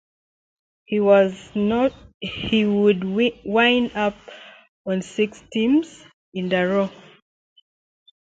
[0.85, 1.37] He would
[3.03, 4.15] wind up
[4.83, 6.89] on six teams in a row.